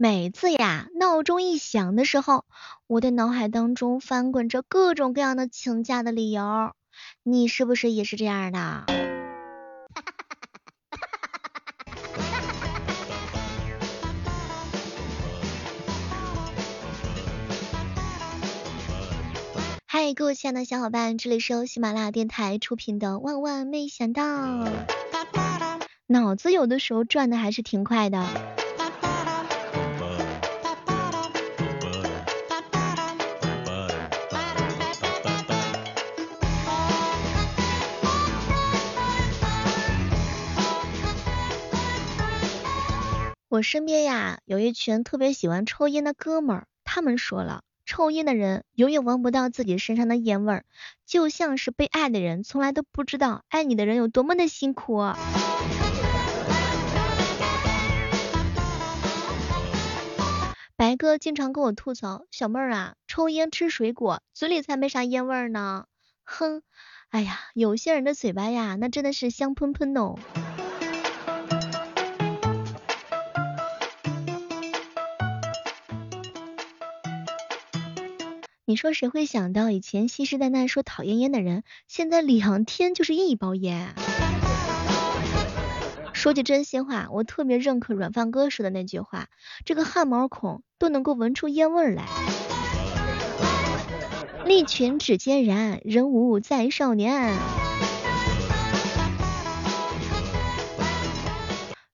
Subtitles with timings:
[0.00, 2.44] 每次呀，闹钟一响的时候，
[2.86, 6.70] 我的脑海当中翻滚着各种各样的请假的理由。
[7.24, 8.58] 你是不是也是这样的？
[8.60, 10.36] 哈哈哈
[10.92, 11.18] 哈哈哈
[19.86, 24.22] 嗨，各位亲爱的小伙伴，这里是由喜马拉雅电台出品的《万万没想到》。
[26.06, 28.24] 脑子有的时候转的还是挺快的。
[43.58, 50.64] 我身边呀有一群特别喜欢抽烟的哥们儿，他们说了，抽烟的人永远闻不到自己身上的烟味儿，
[51.04, 54.98] 就像是被爱的人从来都不知道爱你的人有多么的辛苦。
[60.76, 65.86] 白哥经常跟我吐槽，小妹儿啊，抽烟吃水果，嘴里才没啥烟味儿呢。
[66.22, 66.62] 哼，
[67.08, 70.14] 哎呀，有些人的嘴巴呀，那真的是香喷喷的。
[78.68, 83.94] 你说谁会想到以前信誓旦旦说讨厌烟的人，现在两天就是一包烟？
[86.12, 89.28] 说句真心话，我特别认可软饭哥说的那句话，
[89.64, 92.04] 这个汗毛孔都能够闻出烟味来。
[94.44, 97.38] 利群指尖燃，人无再少年。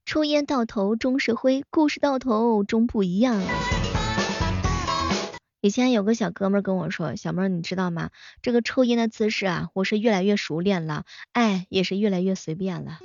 [0.05, 3.41] 抽烟到头终是灰，故事到头终不一样。
[5.65, 8.11] 以前有个小哥们跟我说，小妹你知道吗？
[8.43, 12.99] 这个抽烟的姿势啊，我是越来越熟练了，爱也是越来越随便了。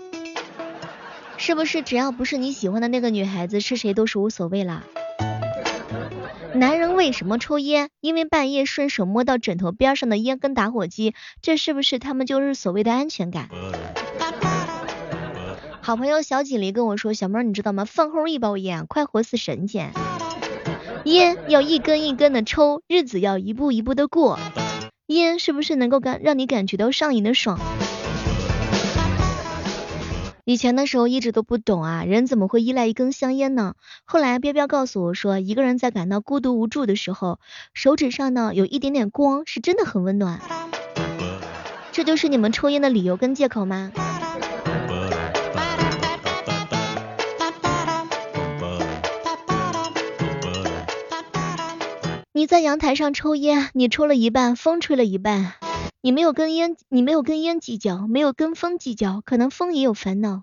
[1.38, 4.84] 是不是只要不是你喜欢的那个女孩子，是谁都是无所谓啦？
[6.54, 7.92] 男人为什么抽烟？
[8.02, 13.48] 因为半夜顺手摸到枕头边上的烟跟打火机，这是不是他们就是所谓的安全感？
[15.80, 17.86] 好朋友小锦鲤跟我说，小妹你知道吗？
[17.86, 19.94] 饭后一包烟，快活似神仙。
[21.06, 24.38] 烟要一根一根的抽，日子要一步一步的过。
[25.08, 27.60] 烟是不是能够感让你感觉到上瘾的爽？
[30.46, 33.76] 以前的时候一直都不懂啊，人怎么会依赖一根香烟呢？
[34.04, 37.40] 后来彪彪告诉我说，一个人在感到孤独无助的时候，
[37.74, 40.42] 手指上呢有一点点光，是真的很温暖。
[41.92, 43.92] 这就是你们抽烟的理由跟借口吗？
[52.40, 55.56] 你在阳台上抽烟，你抽了一半，风吹了一半，
[56.02, 60.40] 你没有跟烟，你没有跟烟计较，没有跟风计较，可能风也有烦恼。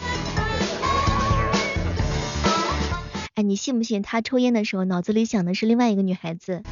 [3.34, 6.64] 哎，你信不信他抽烟的时候脑子里想的是另外一个女孩子，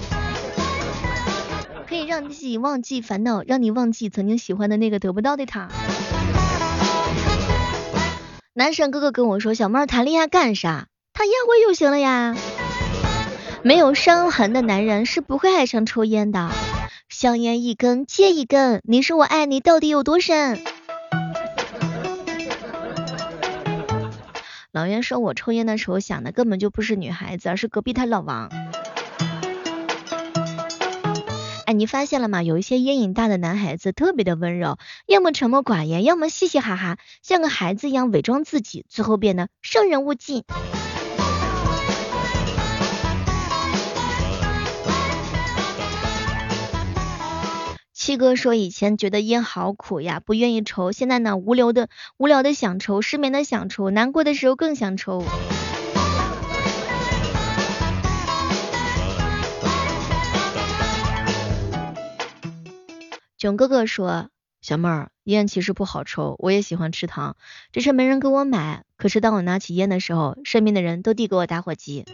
[1.88, 5.70] 可以让自己忘记烦恼，让你忘记曾经喜欢的那个得不到的他。
[8.52, 10.88] 男神哥哥跟我说，小妹谈恋爱干啥？
[11.14, 12.36] 他烟灰就行了呀。
[13.64, 16.50] 没有伤痕的男人是不会爱上抽烟的，
[17.08, 20.62] 香烟一根接一根，你说我爱你到底有多深？
[24.70, 28.50] 老袁说，我抽烟的时候想的根本就不是女孩子，而是隔壁他老王。
[31.64, 32.42] 哎，你发现了吗？
[32.42, 34.76] 有一些烟瘾大的男孩子特别的温柔，
[35.06, 40.44] 要么沉默寡言，要么嘻嘻哈哈，像个孩子一样伪装自己，最后变得生人勿近。
[48.04, 50.92] 七哥说以前觉得烟好苦呀，不愿意抽。
[50.92, 51.88] 现在呢，无聊的
[52.18, 55.24] 无聊的想抽，失眠的想抽，难过的时候更想抽。
[63.38, 64.28] 囧哥哥说，
[64.60, 67.36] 小妹儿，烟其实不好抽，我也喜欢吃糖，
[67.72, 68.84] 只是没人给我买。
[68.98, 72.04] 可是当我拿起烟的时候，身边的人都递给我打火机。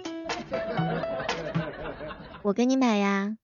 [2.42, 3.36] 我给你买呀。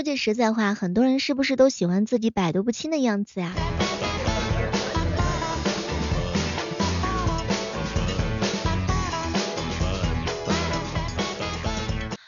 [0.00, 3.52] 说句实在话，很多人是不是都喜欢自己百毒不侵的样子呀？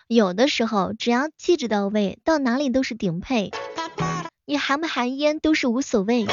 [0.06, 3.50] 有的时候，只要气质到位，到哪里都是顶配。
[4.44, 6.26] 你含不含烟都是无所谓。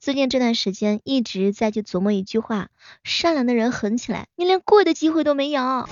[0.00, 2.68] 最近这段时间一直在去琢磨一句话：
[3.04, 5.86] 善良的人狠起来，你连跪的机会都没有。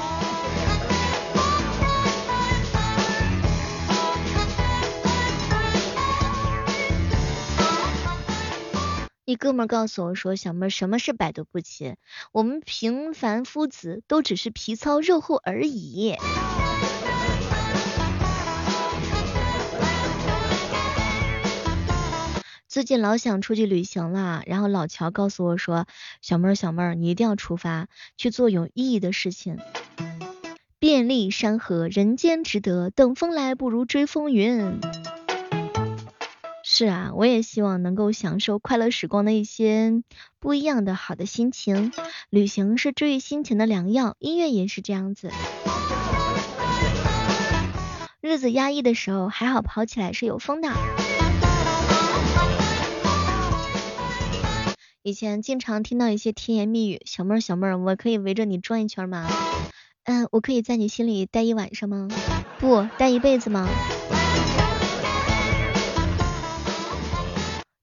[9.31, 11.95] 一哥们告诉我说，小妹什么是百毒不侵？
[12.33, 16.17] 我们平凡夫子都只是皮糙肉厚而已。
[22.67, 25.87] 最近老想出去旅行啦，然后老乔告诉我说，
[26.21, 27.87] 小妹儿小妹儿，你一定要出发
[28.17, 29.59] 去做有意义的事情。
[30.81, 34.81] 遍历山河，人间值得，等风来不如追风云。
[36.81, 40.03] 是啊，我也希望能够享受快乐时光的一些
[40.39, 41.93] 不一样的好的心情。
[42.31, 45.31] 旅行是治愈心情的良药，音乐也是这样子。
[48.23, 50.71] 日子压抑的时候，还好跑起来是有风的。
[55.03, 59.29] 以前经常听到一些甜言蜜语，小妹儿小妹儿，我可以围着你转一圈吗？
[60.05, 62.09] 嗯，我可以在你心里待一晚上吗？
[62.59, 63.69] 不，待一辈子吗？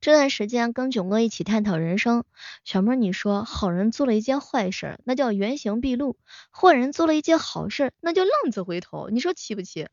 [0.08, 2.24] 这段时间跟囧哥一起探讨人生，
[2.64, 6.16] 小妹儿你说，好人做了一件坏事，那叫原形毕露；
[6.50, 9.10] 坏人做了一件好事，那叫浪子回头。
[9.10, 9.86] 你说气不气？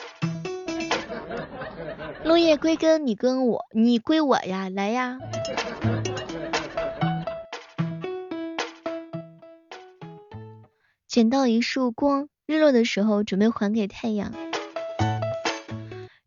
[2.23, 5.19] 落叶归根，你跟我，你归我呀，来呀！
[11.09, 14.33] 捡到一束光，日落的时候准备还给太阳。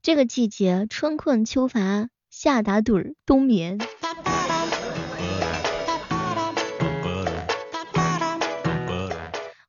[0.02, 3.80] 这个季节，春困秋乏，夏打盹儿，冬眠。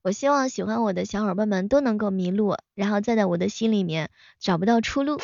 [0.02, 4.10] 我希望喜欢我的小伙伴们都能够迷路，然后再在我的心里面
[4.40, 5.18] 找不到出路。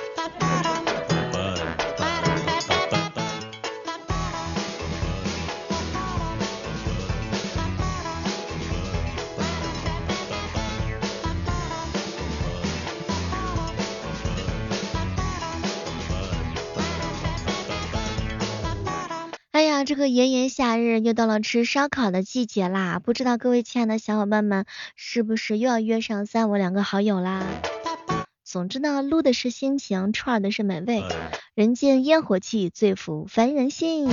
[19.84, 24.64] 这个炎炎夏日又到了吃烧烤的季节啦，不知道各位亲爱的小伙伴们
[24.96, 27.44] 是不是又要约上三五两个好友啦？
[28.44, 31.02] 总之呢，撸的是心情，串的是美味，
[31.54, 34.08] 人间烟火气最抚凡人心。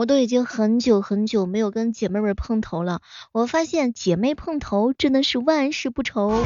[0.00, 3.02] 我都已经很久很久没有跟姐妹们碰头了，
[3.32, 6.42] 我发现姐妹碰头真的是万事不愁。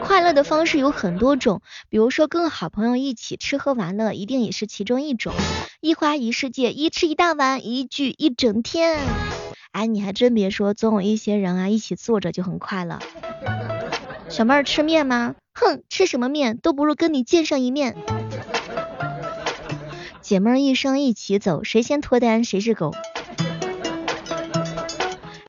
[0.00, 1.60] 快乐的方式有很多种，
[1.90, 5.34] 比如说跟好朋友一起吃喝玩乐，一定也是其中一种。
[5.82, 8.98] 一花一世界，一吃一大碗，一聚一整天。
[9.72, 12.98] 哎，你还真别说，总有一些人啊，一起坐着就很快乐。
[14.30, 15.34] 小妹儿吃面吗？
[15.52, 17.94] 哼，吃什么面都不如跟你见上一面。
[20.28, 22.92] 姐妹一生一起走，谁先脱单谁是狗。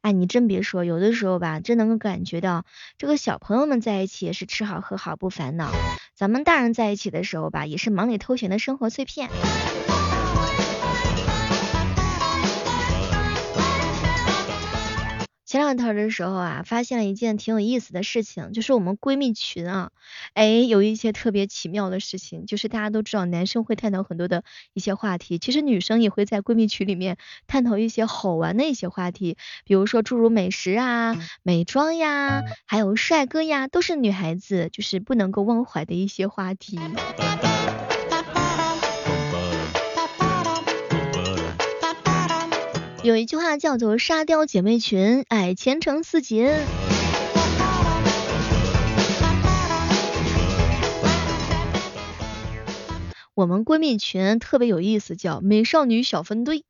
[0.02, 2.64] 哎，你真别说，有的时候吧，真能够感觉到，
[2.98, 5.70] 这个小朋友们在一起也是吃好喝好不烦恼，
[6.16, 9.28] 咱们大人在一起的时候吧，也是忙里偷闲的生活碎片。
[15.50, 19.90] 前两天的时候啊，发现了一件挺有意思的事情，就是我们闺蜜群啊，
[20.36, 24.44] 哎，有一些特别奇妙的事情，就是大家都知道，男生会探讨很多的
[24.76, 27.18] 一些话题，其实女生也会在闺蜜群里面
[27.48, 36.80] 探讨一些好玩的一些话题，比如说诸如美食啊、美妆呀，还有帅哥呀，都是女孩子就是不能够忘怀的一些话题。
[43.10, 46.48] 有一句话叫做“沙雕姐妹群”，哎，前程似锦。
[53.34, 56.66] 我们闺蜜群特别有意思，叫“美少女小分队”，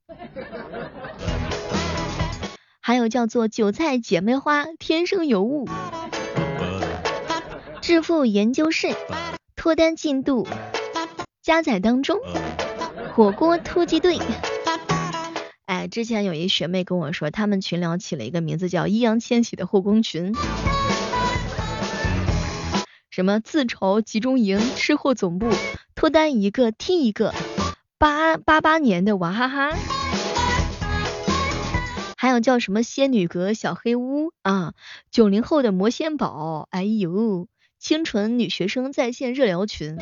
[2.80, 5.68] 还有叫做“韭菜姐妹花”，天生尤物，
[7.82, 8.96] 致富研究室，
[9.58, 10.48] 脱单进度
[11.42, 12.18] 加载当中，
[13.14, 14.18] 火锅突击队。
[15.90, 20.34] 之前有一学妹跟我说，他们群聊起了一个名字叫“易烊千玺的后宫群”，
[23.10, 25.50] 什么自嘲集中营、吃货总部、
[25.96, 27.34] 脱单一个踢一个，
[27.98, 29.76] 八八八年的娃哈哈，
[32.16, 34.74] 还有叫什么仙女阁小黑屋啊，
[35.10, 37.48] 九零后的魔仙堡，哎呦，
[37.80, 39.98] 清纯女学生在线热聊群。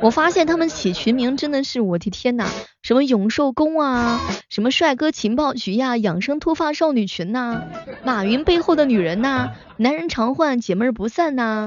[0.00, 2.48] 我发现他们起群名真的是我的天呐，
[2.82, 7.64] 什么永寿宫啊，什么帅哥情报局呀，养生脱发少女群呐，
[8.04, 11.66] 马云背后的女人呐，男人常换姐妹不散呐，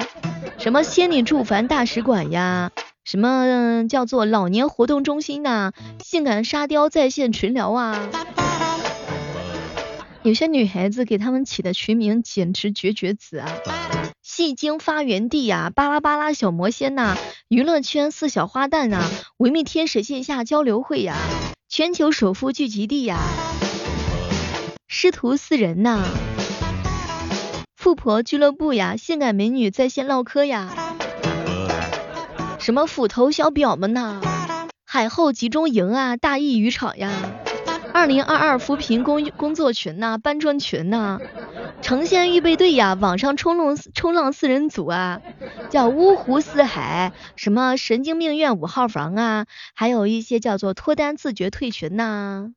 [0.58, 2.72] 什么仙女住凡大使馆呀，
[3.04, 8.10] 什么叫做老年活动中心呐，性感沙雕在线群聊啊，
[10.24, 13.52] 有些女孩子给他们起的群名简直绝绝子啊，
[14.22, 19.02] 戏精发源地呀，巴拉巴拉小魔仙呐，娱乐圈四小花旦呐，
[19.38, 21.16] 维密天使线下交流会呀，
[21.68, 23.18] 全球首富聚集地呀，
[24.88, 26.04] 师徒四人呐，
[27.76, 30.70] 富婆俱乐部呀，性感美女在线唠嗑呀，
[32.60, 34.22] 什么斧头小婊们呐，
[34.86, 37.12] 海后集中营啊，大义渔场呀。
[37.94, 41.20] 二零二二扶贫工工作群呐，搬砖群呐，
[41.82, 45.22] 成仙预备队呀，网上冲浪冲浪四人组啊，
[45.70, 49.46] 叫乌湖四海，什么神经病院五号房啊，
[49.76, 52.52] 还有一些叫做脱单自觉退群呐，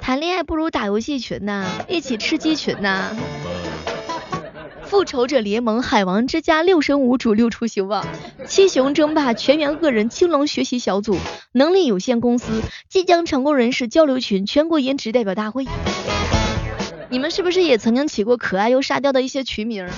[0.00, 3.14] 谈恋爱不如打游戏群呐，一起吃鸡群呐。
[4.86, 8.06] 复仇者联盟、海王之家、六神无主、六出修啊！
[8.46, 11.18] 七雄争霸、全员恶人、青龙学习小组、
[11.52, 15.66] 能力有限公司、即将成功人士交流群、全国颜值代表大会。
[17.10, 19.88] 你们是不是也曾经起过可爱又沙雕的一些群名？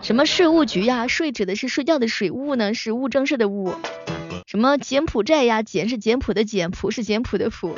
[0.00, 1.06] 什么税务局呀？
[1.06, 3.74] 税指的是睡觉的税，务呢是务正式的务。
[4.46, 5.62] 什么柬埔寨呀？
[5.62, 7.74] 柬是简朴的简，朴是简朴的朴。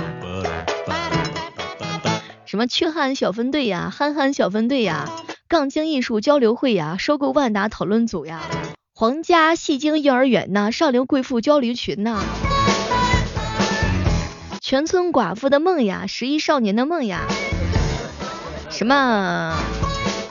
[2.46, 3.90] 什么缺憾小分队呀？
[3.92, 5.10] 憨憨小分队呀？
[5.52, 8.40] 杠精艺术交流会呀，收购万达讨论组呀，
[8.94, 12.22] 皇家戏精幼儿园呐，上流贵妇交流群呐，
[14.62, 17.26] 全村寡妇的梦呀，十一少年的梦呀，
[18.70, 19.54] 什么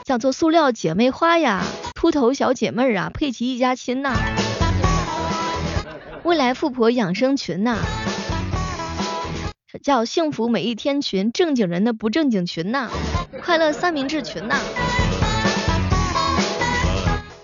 [0.04, 1.62] 叫做塑料姐妹花呀，
[1.94, 4.16] 秃头小姐妹儿啊，佩奇一家亲呐，
[6.24, 7.78] 未来富婆养生群呐，
[9.84, 12.90] 叫幸福每一天群，正经人的不正经群呐，
[13.44, 14.56] 快乐三明治群呐。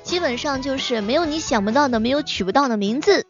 [0.08, 3.26] 基本上就是没有你想不到的，没有取不到的名字。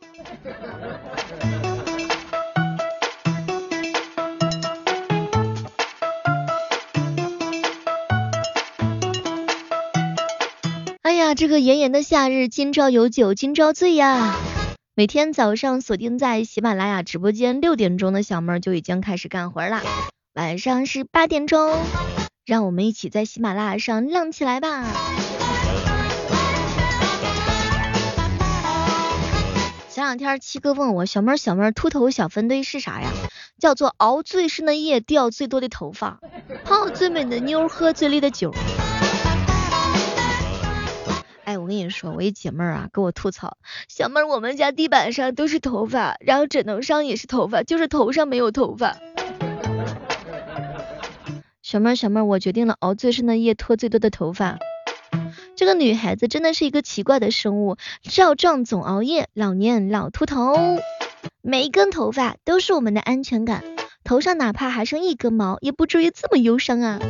[11.03, 14.37] 哎呀，这个炎炎的夏日，今朝有酒今朝醉呀！
[14.95, 19.83] 每天早上锁定在喜马拉雅直播间，六点钟的小妹儿就已经开始干活啦。
[20.35, 21.77] 晚上是八点钟，
[22.47, 24.87] 让我们一起在喜马拉雅上浪起来吧！
[29.99, 33.11] 前两天七哥问我小妹儿小妹儿秃头小分队是啥呀？
[33.59, 36.21] 叫做熬最深的夜，掉最多的头发，
[36.65, 38.55] 泡最美的妞，喝最烈的酒。
[41.43, 43.57] 哎，我跟你说，我一姐妹儿啊，给我吐槽，
[43.89, 48.97] 小妹儿我们家地板上都是头发，然后枕头上也是头发，就是头上没有头发。
[51.61, 54.61] 小妹儿小妹儿，我决定了，熬最深的夜，脱最多的头发。
[55.59, 60.55] 这个女孩子真的是一个奇怪的生物，少壮总熬夜，老年老秃头，
[61.43, 63.65] 每一根头发都是我们的安全感，
[64.05, 67.01] 头上哪怕还剩一根毛，也不至于这么忧伤啊。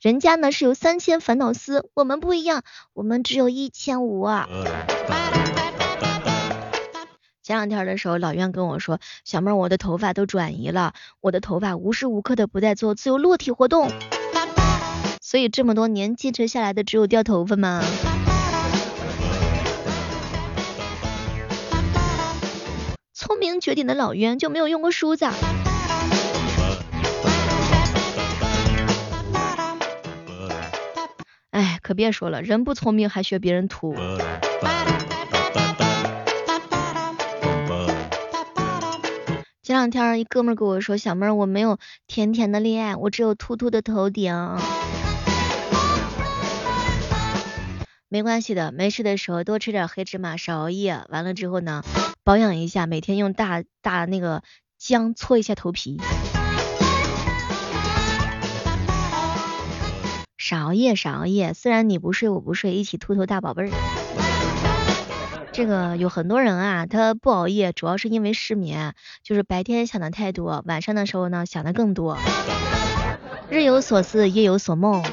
[0.00, 4.48] 人家呢是有三千烦恼丝，我们不一样，我们只有一千五啊。
[7.44, 13.92] 前两天的时候，老院跟我说，小妹，我的头发都转移了，我的头发无时无刻的不在做自由落体活动。
[15.28, 17.82] 所以这么多年坚持下来的只有掉头发吗？
[23.12, 25.26] 聪明绝顶的老冤就没有用过梳子？
[31.50, 33.96] 哎，可别说了，人不聪明还学别人秃。
[39.64, 44.32] 前两天一哥们跟我说，小妹儿我没有甜甜的恋爱，我只有秃秃的头顶。
[48.08, 51.04] 没关系的，没事的时候多吃点黑芝麻，少熬夜。
[51.08, 51.82] 完了之后呢，
[52.22, 54.44] 保养一下，每天用大大那个
[54.78, 56.00] 姜搓一下头皮。
[60.38, 61.52] 少熬夜，少熬夜。
[61.52, 63.70] 虽然你不睡，我不睡，一起秃头大宝贝儿。
[65.50, 68.94] 这个有很多人啊，他不熬夜，主要是因为失眠，
[69.24, 72.16] 就是白天想的太多，晚上的时候呢想的更多。
[73.50, 75.04] 日有所思，夜有所梦。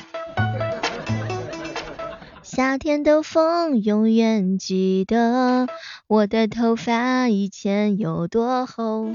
[2.56, 5.68] 夏天的风，永远记得
[6.06, 9.12] 我的头发以前有多厚。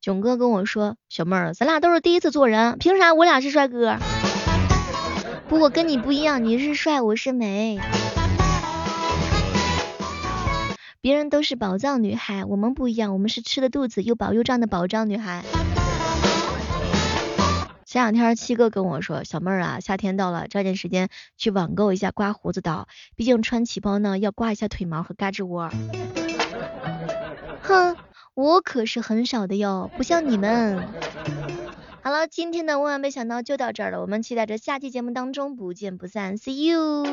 [0.00, 3.96] 囧哥跟我说，小妹儿，咱俩都是第一次做人，凭啥我俩是帅哥？
[5.48, 7.80] 不过跟你不一样，你是帅，我是美。
[11.06, 15.44] 别人都是宝藏女孩，我们不一样，我们是吃的肚子又饱又胀的宝藏女孩。
[17.84, 25.70] 前两天七哥跟我说，小妹儿啊，夏天到了，抓紧时间去网购一下刮胡子刀，毕竟穿旗袍呢要刮一下腿毛和嘎吱窝。
[27.62, 27.96] 哼，
[28.34, 30.88] 我可是很少的哟，不像你们。
[32.02, 37.06] 好了，今天的万万没想到就到这儿了，我们期待着下期节目当中不见不散，See you。